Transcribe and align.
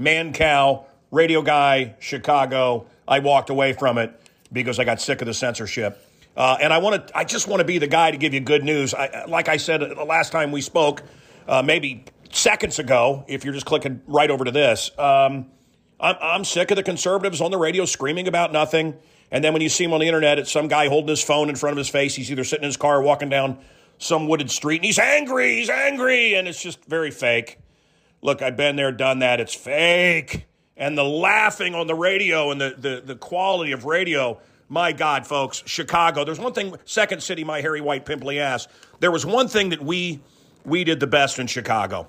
Mancow, 0.00 0.86
radio 1.10 1.42
guy, 1.42 1.94
Chicago. 1.98 2.86
I 3.06 3.18
walked 3.18 3.50
away 3.50 3.74
from 3.74 3.98
it 3.98 4.18
because 4.52 4.78
I 4.78 4.84
got 4.84 5.00
sick 5.00 5.20
of 5.20 5.26
the 5.26 5.34
censorship. 5.34 6.06
Uh, 6.36 6.56
and 6.60 6.72
I 6.72 6.78
want 6.78 7.08
to, 7.08 7.18
I 7.18 7.24
just 7.24 7.48
want 7.48 7.60
to 7.60 7.66
be 7.66 7.78
the 7.78 7.86
guy 7.86 8.10
to 8.10 8.16
give 8.16 8.32
you 8.32 8.40
good 8.40 8.64
news. 8.64 8.94
I, 8.94 9.26
like 9.26 9.48
I 9.48 9.58
said 9.58 9.80
the 9.80 10.04
last 10.04 10.32
time 10.32 10.52
we 10.52 10.62
spoke, 10.62 11.02
uh, 11.46 11.62
maybe 11.62 12.04
seconds 12.30 12.78
ago, 12.78 13.24
if 13.28 13.44
you're 13.44 13.52
just 13.52 13.66
clicking 13.66 14.00
right 14.06 14.30
over 14.30 14.44
to 14.44 14.50
this, 14.50 14.90
um, 14.98 15.46
I'm, 15.98 16.16
I'm 16.20 16.44
sick 16.44 16.70
of 16.70 16.76
the 16.76 16.82
conservatives 16.82 17.40
on 17.40 17.50
the 17.50 17.58
radio 17.58 17.84
screaming 17.84 18.26
about 18.26 18.52
nothing. 18.52 18.96
And 19.30 19.44
then 19.44 19.52
when 19.52 19.60
you 19.60 19.68
see 19.68 19.84
him 19.84 19.92
on 19.92 20.00
the 20.00 20.06
internet, 20.06 20.38
it's 20.38 20.50
some 20.50 20.68
guy 20.68 20.88
holding 20.88 21.08
his 21.08 21.22
phone 21.22 21.50
in 21.50 21.56
front 21.56 21.72
of 21.72 21.78
his 21.78 21.88
face. 21.88 22.14
He's 22.14 22.30
either 22.30 22.44
sitting 22.44 22.64
in 22.64 22.68
his 22.68 22.76
car 22.76 22.98
or 22.98 23.02
walking 23.02 23.28
down 23.28 23.58
some 23.98 24.28
wooded 24.28 24.50
street 24.50 24.76
and 24.76 24.86
he's 24.86 24.98
angry, 24.98 25.56
he's 25.56 25.68
angry, 25.68 26.34
and 26.34 26.48
it's 26.48 26.62
just 26.62 26.82
very 26.86 27.10
fake. 27.10 27.58
Look, 28.22 28.42
I've 28.42 28.56
been 28.56 28.76
there, 28.76 28.92
done 28.92 29.20
that. 29.20 29.40
It's 29.40 29.54
fake. 29.54 30.46
And 30.76 30.96
the 30.96 31.04
laughing 31.04 31.74
on 31.74 31.86
the 31.86 31.94
radio 31.94 32.50
and 32.50 32.60
the, 32.60 32.74
the, 32.76 33.02
the 33.04 33.16
quality 33.16 33.72
of 33.72 33.84
radio, 33.84 34.40
my 34.68 34.92
God, 34.92 35.26
folks, 35.26 35.62
Chicago. 35.66 36.24
There's 36.24 36.38
one 36.38 36.52
thing, 36.52 36.74
Second 36.84 37.22
City, 37.22 37.44
my 37.44 37.60
hairy 37.60 37.80
white 37.80 38.06
pimply 38.06 38.40
ass. 38.40 38.68
There 39.00 39.10
was 39.10 39.26
one 39.26 39.48
thing 39.48 39.70
that 39.70 39.82
we 39.82 40.20
we 40.64 40.84
did 40.84 41.00
the 41.00 41.06
best 41.06 41.38
in 41.38 41.46
Chicago. 41.46 42.06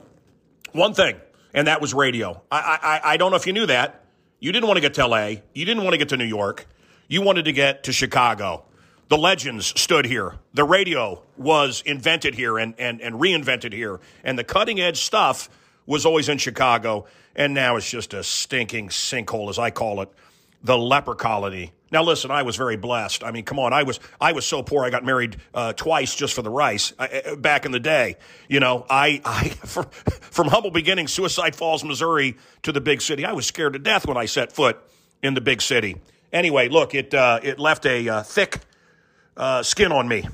One 0.73 0.93
thing, 0.93 1.19
and 1.53 1.67
that 1.67 1.81
was 1.81 1.93
radio. 1.93 2.41
I, 2.51 2.79
I, 3.03 3.13
I 3.13 3.17
don't 3.17 3.31
know 3.31 3.37
if 3.37 3.47
you 3.47 3.53
knew 3.53 3.65
that. 3.65 4.03
You 4.39 4.51
didn't 4.51 4.67
want 4.67 4.77
to 4.77 4.81
get 4.81 4.93
to 4.95 5.07
LA. 5.07 5.27
You 5.53 5.65
didn't 5.65 5.83
want 5.83 5.93
to 5.93 5.97
get 5.97 6.09
to 6.09 6.17
New 6.17 6.25
York. 6.25 6.65
You 7.07 7.21
wanted 7.21 7.45
to 7.45 7.53
get 7.53 7.83
to 7.83 7.93
Chicago. 7.93 8.65
The 9.09 9.17
legends 9.17 9.67
stood 9.79 10.05
here. 10.05 10.35
The 10.53 10.63
radio 10.63 11.21
was 11.37 11.83
invented 11.85 12.33
here 12.33 12.57
and, 12.57 12.73
and, 12.79 13.01
and 13.01 13.15
reinvented 13.15 13.73
here. 13.73 13.99
And 14.23 14.39
the 14.39 14.43
cutting 14.43 14.79
edge 14.79 15.01
stuff 15.01 15.49
was 15.85 16.05
always 16.05 16.29
in 16.29 16.37
Chicago. 16.37 17.05
And 17.35 17.53
now 17.53 17.77
it's 17.77 17.89
just 17.89 18.13
a 18.13 18.23
stinking 18.23 18.89
sinkhole, 18.89 19.49
as 19.49 19.57
I 19.57 19.71
call 19.71 20.01
it, 20.01 20.09
the 20.63 20.77
leper 20.77 21.15
colony 21.15 21.73
now, 21.91 22.03
listen, 22.03 22.31
I 22.31 22.43
was 22.43 22.55
very 22.55 22.77
blessed. 22.77 23.21
I 23.21 23.31
mean, 23.31 23.43
come 23.43 23.59
on, 23.59 23.73
I 23.73 23.83
was 23.83 23.99
I 24.19 24.31
was 24.31 24.45
so 24.45 24.63
poor. 24.63 24.85
I 24.85 24.89
got 24.89 25.03
married 25.03 25.35
uh, 25.53 25.73
twice 25.73 26.15
just 26.15 26.33
for 26.33 26.41
the 26.41 26.49
rice 26.49 26.93
uh, 26.97 27.07
uh 27.25 27.35
back 27.35 27.65
in 27.65 27.73
the 27.73 27.81
day. 27.81 28.15
You 28.47 28.61
know, 28.61 28.85
I, 28.89 29.21
I 29.25 29.49
for, 29.65 29.83
from 29.83 30.47
humble 30.47 30.71
beginnings, 30.71 31.11
Suicide 31.11 31.53
Falls, 31.53 31.83
Missouri, 31.83 32.37
to 32.63 32.71
the 32.71 32.79
big 32.79 33.01
city. 33.01 33.25
I 33.25 33.33
was 33.33 33.45
scared 33.45 33.73
to 33.73 33.79
death 33.79 34.07
when 34.07 34.15
I 34.15 34.25
set 34.25 34.53
foot 34.53 34.77
in 35.21 35.33
the 35.33 35.41
big 35.41 35.61
city. 35.61 35.97
Anyway, 36.31 36.69
look, 36.69 36.95
it 36.95 37.13
uh, 37.13 37.41
it 37.43 37.59
left 37.59 37.85
a 37.85 38.07
uh, 38.07 38.23
thick 38.23 38.59
uh, 39.35 39.61
skin 39.61 39.91
on 39.91 40.07
me. 40.07 40.25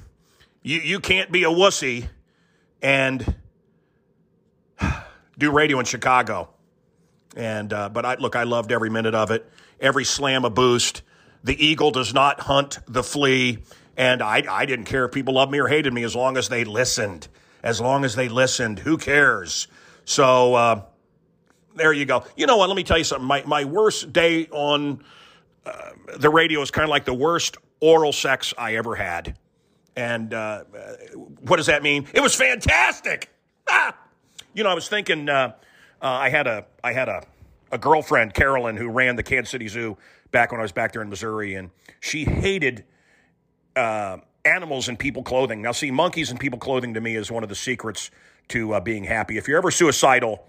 You 0.62 0.80
you 0.80 1.00
can't 1.00 1.32
be 1.32 1.44
a 1.44 1.50
wussy 1.50 2.08
and 2.84 3.36
do 5.38 5.52
radio 5.52 5.80
in 5.80 5.86
Chicago. 5.86 6.50
And 7.36 7.70
but 7.70 8.06
I 8.06 8.16
look, 8.16 8.36
I 8.36 8.44
loved 8.44 8.72
every 8.72 8.90
minute 8.90 9.16
of 9.16 9.32
it, 9.32 9.50
every 9.80 10.04
slam 10.06 10.46
a 10.46 10.50
boost 10.50 11.04
the 11.44 11.66
eagle 11.66 11.92
does 11.92 12.14
not 12.14 12.42
hunt 12.42 12.80
the 12.88 13.04
flea. 13.04 13.60
And 13.96 14.22
I, 14.22 14.44
I 14.50 14.66
didn't 14.66 14.86
care 14.86 15.06
if 15.06 15.12
people 15.12 15.34
loved 15.36 15.52
me 15.52 15.60
or 15.60 15.68
hated 15.68 15.94
me 15.94 16.04
as 16.04 16.16
long 16.16 16.38
as 16.38 16.50
they 16.50 16.64
listened. 16.66 17.28
As 17.64 17.82
long 17.82 18.06
as 18.06 18.16
they 18.16 18.30
listened, 18.30 18.80
who 18.80 18.98
cares? 18.98 19.68
So 20.06 20.54
uh, 20.54 20.82
there 21.76 21.92
you 21.94 22.06
go. 22.06 22.24
You 22.36 22.46
know 22.46 22.58
what? 22.58 22.70
Let 22.70 22.76
me 22.76 22.84
tell 22.84 22.98
you 22.98 23.04
something. 23.04 23.28
My, 23.28 23.44
my 23.46 23.66
worst 23.66 24.14
day 24.14 24.48
on 24.52 25.04
uh, 25.66 25.92
the 26.18 26.30
radio 26.30 26.62
is 26.62 26.70
kind 26.70 26.84
of 26.84 26.90
like 26.90 27.06
the 27.06 27.14
worst 27.14 27.58
oral 27.80 28.14
sex 28.14 28.54
I 28.58 28.76
ever 28.76 28.96
had. 28.96 29.38
And 29.96 30.34
uh, 30.34 30.66
what 31.40 31.58
does 31.58 31.66
that 31.66 31.82
mean? 31.82 32.08
It 32.14 32.22
was 32.22 32.36
fantastic. 32.36 33.34
Ah! 33.68 33.98
You 34.58 34.64
know, 34.64 34.72
I 34.72 34.74
was 34.74 34.88
thinking 34.88 35.30
uh, 35.30 35.54
uh, 36.02 36.06
I 36.08 36.30
had 36.30 36.48
a 36.48 36.66
I 36.84 36.92
had 36.92 37.10
a, 37.10 37.22
a 37.72 37.78
girlfriend, 37.78 38.34
Carolyn, 38.34 38.76
who 38.76 38.90
ran 38.90 39.16
the 39.16 39.22
Kansas 39.22 39.52
City 39.52 39.68
Zoo 39.68 40.00
back 40.32 40.52
when 40.52 40.60
I 40.60 40.64
was 40.64 40.72
back 40.72 40.94
there 40.94 41.04
in 41.04 41.10
Missouri, 41.10 41.54
and 41.54 41.70
she 42.00 42.26
hated 42.26 42.84
uh, 43.76 44.18
animals 44.46 44.90
and 44.90 44.98
people 44.98 45.22
clothing. 45.22 45.62
Now, 45.62 45.74
see, 45.74 45.92
monkeys 45.92 46.32
and 46.32 46.40
people 46.40 46.58
clothing 46.58 46.96
to 46.96 47.02
me 47.02 47.16
is 47.16 47.30
one 47.30 47.44
of 47.44 47.50
the 47.50 47.56
secrets 47.56 48.10
to 48.48 48.74
uh, 48.74 48.80
being 48.80 49.04
happy. 49.04 49.38
If 49.38 49.48
you're 49.48 49.60
ever 49.60 49.70
suicidal, 49.70 50.44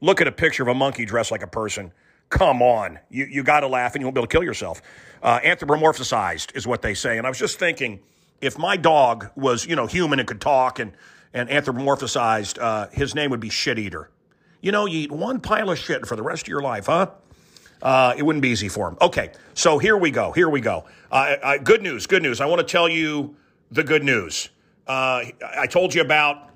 look 0.00 0.20
at 0.20 0.26
a 0.26 0.32
picture 0.32 0.64
of 0.64 0.68
a 0.68 0.74
monkey 0.74 1.04
dressed 1.04 1.30
like 1.30 1.44
a 1.44 1.46
person. 1.46 1.92
Come 2.30 2.62
on, 2.62 2.98
you 3.10 3.26
you 3.26 3.44
got 3.44 3.60
to 3.60 3.68
laugh, 3.68 3.94
and 3.94 4.02
you 4.02 4.06
won't 4.06 4.16
be 4.16 4.22
able 4.22 4.26
to 4.26 4.32
kill 4.32 4.42
yourself. 4.42 4.82
Uh, 5.22 5.38
anthropomorphized 5.38 6.56
is 6.56 6.66
what 6.66 6.82
they 6.82 6.94
say, 6.94 7.16
and 7.16 7.28
I 7.28 7.30
was 7.30 7.38
just 7.38 7.60
thinking, 7.60 8.00
if 8.40 8.58
my 8.58 8.76
dog 8.76 9.30
was 9.36 9.64
you 9.64 9.76
know 9.76 9.86
human 9.86 10.18
and 10.18 10.26
could 10.26 10.40
talk 10.40 10.80
and 10.80 10.94
and 11.34 11.48
anthropomorphized, 11.48 12.60
uh, 12.60 12.88
his 12.92 13.14
name 13.14 13.30
would 13.30 13.40
be 13.40 13.50
Shit 13.50 13.78
Eater. 13.78 14.10
You 14.60 14.72
know, 14.72 14.86
you 14.86 15.00
eat 15.00 15.12
one 15.12 15.40
pile 15.40 15.70
of 15.70 15.78
shit 15.78 16.06
for 16.06 16.16
the 16.16 16.22
rest 16.22 16.42
of 16.42 16.48
your 16.48 16.62
life, 16.62 16.86
huh? 16.86 17.10
Uh, 17.82 18.14
it 18.16 18.22
wouldn't 18.22 18.42
be 18.42 18.50
easy 18.50 18.68
for 18.68 18.88
him. 18.88 18.96
Okay, 19.00 19.32
so 19.54 19.78
here 19.78 19.96
we 19.96 20.10
go. 20.10 20.30
Here 20.30 20.48
we 20.48 20.60
go. 20.60 20.84
Uh, 21.10 21.58
good 21.58 21.82
news. 21.82 22.06
Good 22.06 22.22
news. 22.22 22.40
I 22.40 22.46
want 22.46 22.60
to 22.60 22.66
tell 22.66 22.88
you 22.88 23.34
the 23.72 23.82
good 23.82 24.04
news. 24.04 24.50
Uh, 24.86 25.24
I 25.56 25.66
told 25.66 25.94
you 25.94 26.00
about 26.00 26.50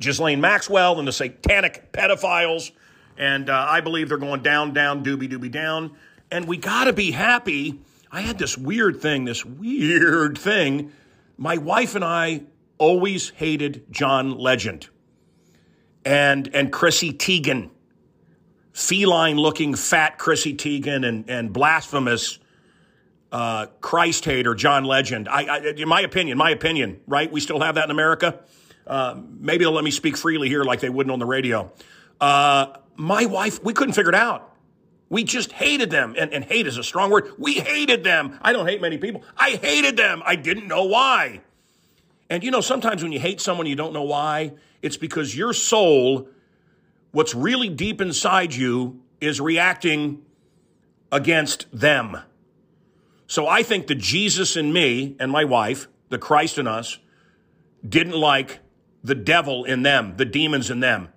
Ghislaine 0.00 0.40
Maxwell 0.40 0.98
and 0.98 1.06
the 1.06 1.12
satanic 1.12 1.92
pedophiles, 1.92 2.72
and 3.16 3.48
uh, 3.48 3.66
I 3.68 3.80
believe 3.80 4.08
they're 4.08 4.18
going 4.18 4.42
down, 4.42 4.72
down, 4.72 5.04
doobie, 5.04 5.30
doobie, 5.30 5.50
down. 5.50 5.96
And 6.30 6.46
we 6.48 6.56
got 6.56 6.84
to 6.84 6.92
be 6.92 7.12
happy. 7.12 7.80
I 8.10 8.20
had 8.20 8.36
this 8.38 8.58
weird 8.58 9.00
thing, 9.00 9.24
this 9.24 9.44
weird 9.44 10.38
thing. 10.38 10.92
My 11.38 11.56
wife 11.56 11.94
and 11.94 12.04
I 12.04 12.42
always 12.78 13.30
hated 13.30 13.84
John 13.90 14.38
Legend 14.38 14.88
and 16.04 16.48
and 16.54 16.72
Chrissy 16.72 17.12
Teigen 17.12 17.70
feline 18.72 19.38
looking 19.38 19.74
fat 19.74 20.18
Chrissy 20.18 20.54
Teigen 20.54 21.06
and, 21.06 21.28
and 21.30 21.52
blasphemous 21.52 22.38
uh, 23.32 23.66
Christ 23.80 24.24
hater 24.24 24.54
John 24.54 24.84
Legend. 24.84 25.28
I, 25.28 25.44
I, 25.44 25.58
in 25.76 25.88
my 25.88 26.02
opinion, 26.02 26.36
my 26.36 26.50
opinion, 26.50 27.00
right? 27.06 27.30
We 27.32 27.40
still 27.40 27.60
have 27.60 27.76
that 27.76 27.84
in 27.84 27.90
America. 27.90 28.40
Uh, 28.86 29.18
maybe 29.40 29.64
they'll 29.64 29.72
let 29.72 29.82
me 29.82 29.90
speak 29.90 30.16
freely 30.16 30.48
here 30.48 30.62
like 30.62 30.80
they 30.80 30.90
wouldn't 30.90 31.12
on 31.12 31.18
the 31.18 31.26
radio. 31.26 31.72
Uh, 32.20 32.76
my 32.96 33.24
wife, 33.24 33.62
we 33.64 33.72
couldn't 33.72 33.94
figure 33.94 34.10
it 34.10 34.14
out. 34.14 34.54
We 35.08 35.24
just 35.24 35.52
hated 35.52 35.90
them. 35.90 36.14
And, 36.18 36.32
and 36.32 36.44
hate 36.44 36.66
is 36.66 36.78
a 36.78 36.84
strong 36.84 37.10
word. 37.10 37.32
We 37.38 37.54
hated 37.54 38.04
them. 38.04 38.38
I 38.42 38.52
don't 38.52 38.66
hate 38.66 38.80
many 38.80 38.98
people. 38.98 39.22
I 39.36 39.50
hated 39.52 39.96
them. 39.96 40.22
I 40.24 40.36
didn't 40.36 40.68
know 40.68 40.84
why. 40.84 41.40
And 42.28 42.42
you 42.42 42.50
know, 42.50 42.60
sometimes 42.60 43.02
when 43.02 43.12
you 43.12 43.20
hate 43.20 43.40
someone, 43.40 43.66
you 43.66 43.76
don't 43.76 43.92
know 43.92 44.02
why. 44.02 44.52
It's 44.82 44.96
because 44.96 45.36
your 45.36 45.52
soul 45.52 46.28
what's 47.16 47.34
really 47.34 47.70
deep 47.70 48.02
inside 48.02 48.54
you 48.54 49.00
is 49.22 49.40
reacting 49.40 50.22
against 51.10 51.66
them. 51.72 52.18
So 53.26 53.48
I 53.48 53.62
think 53.62 53.86
the 53.86 53.94
Jesus 53.94 54.54
in 54.54 54.70
me 54.70 55.16
and 55.18 55.32
my 55.32 55.44
wife, 55.44 55.88
the 56.10 56.18
Christ 56.18 56.58
in 56.58 56.66
us, 56.66 56.98
didn't 57.88 58.12
like 58.12 58.58
the 59.02 59.14
devil 59.14 59.64
in 59.64 59.82
them, 59.82 60.14
the 60.18 60.26
demons 60.26 60.70
in 60.70 60.80
them. 60.80 61.08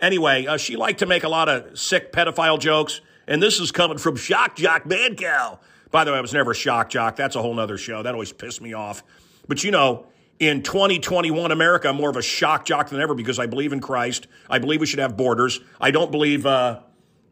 Anyway, 0.00 0.46
uh, 0.46 0.56
she 0.56 0.74
liked 0.74 0.98
to 0.98 1.06
make 1.06 1.22
a 1.22 1.28
lot 1.28 1.48
of 1.48 1.78
sick 1.78 2.12
pedophile 2.12 2.58
jokes, 2.58 3.00
and 3.28 3.40
this 3.40 3.60
is 3.60 3.70
coming 3.70 3.98
from 3.98 4.16
Shock 4.16 4.56
Jock 4.56 4.82
Mancow. 4.82 5.60
By 5.92 6.02
the 6.02 6.10
way, 6.10 6.18
I 6.18 6.20
was 6.20 6.32
never 6.32 6.54
shock 6.54 6.90
jock. 6.90 7.14
That's 7.14 7.36
a 7.36 7.42
whole 7.42 7.54
nother 7.54 7.78
show. 7.78 8.02
That 8.02 8.14
always 8.14 8.32
pissed 8.32 8.60
me 8.60 8.72
off. 8.72 9.04
But 9.46 9.62
you 9.62 9.70
know, 9.70 10.06
in 10.40 10.62
2021 10.62 11.52
America, 11.52 11.88
I'm 11.88 11.96
more 11.96 12.08
of 12.08 12.16
a 12.16 12.22
shock 12.22 12.64
jock 12.64 12.88
than 12.88 13.00
ever 13.00 13.14
because 13.14 13.38
I 13.38 13.44
believe 13.46 13.74
in 13.74 13.80
Christ. 13.80 14.26
I 14.48 14.58
believe 14.58 14.80
we 14.80 14.86
should 14.86 14.98
have 14.98 15.16
borders. 15.16 15.60
I 15.78 15.90
don't 15.90 16.10
believe, 16.10 16.46
uh, 16.46 16.80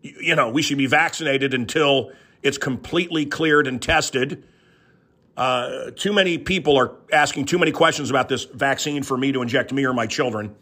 you 0.03 0.37
know, 0.37 0.51
we 0.51 0.61
should 0.61 0.77
be 0.77 0.87
vaccinated 0.87 1.55
until 1.55 2.13
it's 2.43 2.59
completely 2.59 3.25
cleared 3.25 3.67
and 3.67 3.81
tested. 3.81 4.45
Uh, 5.39 5.91
too 5.93 6.13
many 6.13 6.37
people 6.37 6.77
are 6.77 6.97
asking 7.11 7.47
too 7.47 7.59
many 7.59 7.73
questions 7.73 8.11
about 8.11 8.29
this 8.29 8.45
vaccine 8.45 9.03
for 9.03 9.17
me 9.17 9.33
to 9.33 9.41
inject 9.41 9.73
me 9.73 9.87
or 9.87 9.95
my 9.95 10.07
children. 10.07 10.55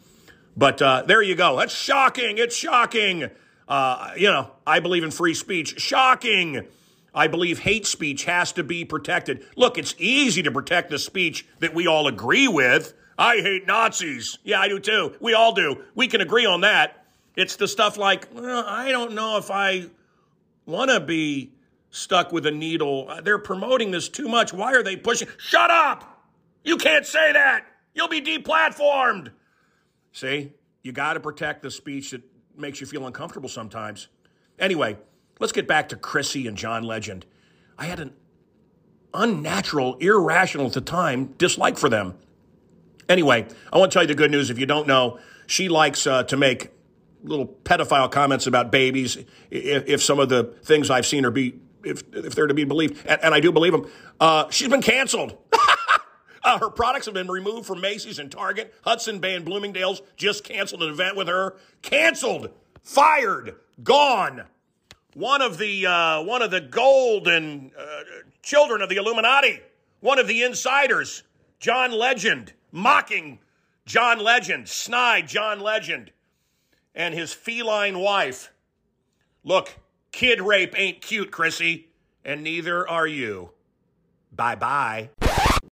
But 0.55 0.81
uh, 0.81 1.03
there 1.05 1.21
you 1.21 1.35
go. 1.35 1.57
That's 1.57 1.75
shocking. 1.75 2.37
It's 2.37 2.55
shocking. 2.55 3.29
Uh, 3.67 4.11
you 4.15 4.29
know, 4.29 4.51
I 4.65 4.79
believe 4.79 5.03
in 5.03 5.11
free 5.11 5.33
speech. 5.33 5.81
Shocking. 5.81 6.65
I 7.17 7.25
believe 7.25 7.57
hate 7.57 7.87
speech 7.87 8.25
has 8.25 8.51
to 8.53 8.63
be 8.63 8.85
protected. 8.85 9.43
Look, 9.55 9.79
it's 9.79 9.95
easy 9.97 10.43
to 10.43 10.51
protect 10.51 10.91
the 10.91 10.99
speech 10.99 11.47
that 11.59 11.73
we 11.73 11.87
all 11.87 12.07
agree 12.07 12.47
with. 12.47 12.93
I 13.17 13.37
hate 13.37 13.65
Nazis. 13.65 14.37
Yeah, 14.43 14.59
I 14.59 14.67
do 14.67 14.79
too. 14.79 15.15
We 15.19 15.33
all 15.33 15.51
do. 15.51 15.83
We 15.95 16.07
can 16.07 16.21
agree 16.21 16.45
on 16.45 16.61
that. 16.61 17.07
It's 17.35 17.55
the 17.55 17.67
stuff 17.67 17.97
like, 17.97 18.27
well, 18.31 18.63
I 18.67 18.91
don't 18.91 19.13
know 19.13 19.37
if 19.37 19.49
I 19.49 19.87
want 20.67 20.91
to 20.91 20.99
be 20.99 21.53
stuck 21.89 22.31
with 22.31 22.45
a 22.45 22.51
needle. 22.51 23.11
They're 23.23 23.39
promoting 23.39 23.89
this 23.89 24.09
too 24.09 24.27
much. 24.27 24.53
Why 24.53 24.73
are 24.73 24.83
they 24.83 24.95
pushing? 24.95 25.27
Shut 25.39 25.71
up! 25.71 26.23
You 26.63 26.77
can't 26.77 27.05
say 27.05 27.33
that. 27.33 27.65
You'll 27.95 28.09
be 28.09 28.21
deplatformed. 28.21 29.31
See, 30.11 30.51
you 30.83 30.91
got 30.91 31.13
to 31.13 31.19
protect 31.19 31.63
the 31.63 31.71
speech 31.71 32.11
that 32.11 32.21
makes 32.55 32.79
you 32.79 32.85
feel 32.85 33.07
uncomfortable 33.07 33.49
sometimes. 33.49 34.07
Anyway, 34.59 34.97
Let's 35.39 35.53
get 35.53 35.67
back 35.67 35.89
to 35.89 35.95
Chrissy 35.95 36.47
and 36.47 36.57
John 36.57 36.83
Legend. 36.83 37.25
I 37.77 37.85
had 37.85 37.99
an 37.99 38.13
unnatural, 39.13 39.95
irrational 39.95 40.67
at 40.67 40.73
the 40.73 40.81
time 40.81 41.33
dislike 41.37 41.77
for 41.77 41.89
them. 41.89 42.15
Anyway, 43.09 43.47
I 43.71 43.77
want 43.77 43.91
to 43.91 43.93
tell 43.93 44.03
you 44.03 44.07
the 44.07 44.15
good 44.15 44.31
news. 44.31 44.49
If 44.49 44.59
you 44.59 44.65
don't 44.65 44.87
know, 44.87 45.19
she 45.45 45.69
likes 45.69 46.05
uh, 46.05 46.23
to 46.23 46.37
make 46.37 46.71
little 47.23 47.47
pedophile 47.47 48.11
comments 48.11 48.47
about 48.47 48.71
babies, 48.71 49.17
if, 49.49 49.87
if 49.87 50.03
some 50.03 50.19
of 50.19 50.29
the 50.29 50.43
things 50.63 50.89
I've 50.89 51.05
seen 51.05 51.25
are 51.25 51.31
be 51.31 51.59
if 51.83 52.03
if 52.13 52.35
they're 52.35 52.47
to 52.47 52.53
be 52.53 52.63
believed, 52.63 53.05
and, 53.07 53.23
and 53.23 53.33
I 53.33 53.39
do 53.39 53.51
believe 53.51 53.71
them. 53.71 53.89
Uh, 54.19 54.49
she's 54.49 54.67
been 54.67 54.81
canceled. 54.81 55.37
uh, 56.43 56.59
her 56.59 56.69
products 56.69 57.05
have 57.05 57.13
been 57.13 57.29
removed 57.29 57.65
from 57.65 57.81
Macy's 57.81 58.19
and 58.19 58.31
Target. 58.31 58.73
Hudson 58.81 59.19
Bay 59.19 59.35
and 59.35 59.45
Bloomingdale's 59.45 60.01
just 60.15 60.43
canceled 60.43 60.83
an 60.83 60.89
event 60.89 61.15
with 61.15 61.27
her. 61.27 61.55
Canceled, 61.81 62.49
fired, 62.83 63.55
gone. 63.83 64.43
One 65.17 65.41
of 65.41 65.57
the 65.57 65.87
uh, 65.87 66.21
one 66.21 66.43
of 66.43 66.51
the 66.51 66.61
golden 66.61 67.71
uh, 67.75 68.01
children 68.43 68.83
of 68.83 68.89
the 68.89 68.97
Illuminati, 68.97 69.61
one 69.99 70.19
of 70.19 70.27
the 70.27 70.43
insiders, 70.43 71.23
John 71.59 71.91
Legend, 71.91 72.53
mocking 72.71 73.39
John 73.87 74.19
Legend, 74.19 74.69
snide 74.69 75.27
John 75.27 75.59
Legend, 75.59 76.11
and 76.93 77.15
his 77.15 77.33
feline 77.33 77.97
wife. 77.97 78.53
Look, 79.43 79.79
kid 80.11 80.39
rape 80.39 80.77
ain't 80.77 81.01
cute, 81.01 81.31
Chrissy, 81.31 81.87
and 82.23 82.43
neither 82.43 82.87
are 82.87 83.07
you. 83.07 83.49
Bye 84.31 84.53
bye. 84.53 85.09